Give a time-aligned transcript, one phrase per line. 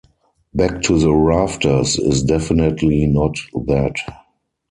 [0.55, 3.35] Back to the Rafters is definitely not
[3.67, 3.97] that.